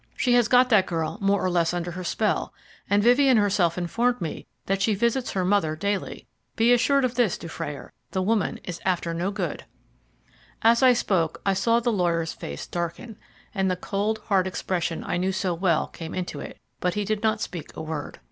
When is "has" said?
0.33-0.47